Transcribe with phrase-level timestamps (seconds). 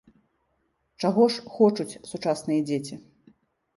[1.03, 2.95] Чаго ж хочуць сучасныя дзеці?